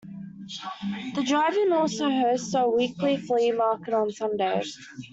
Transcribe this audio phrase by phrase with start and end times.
[1.13, 4.75] The drive-in also hosts a weekly flea market on Sundays.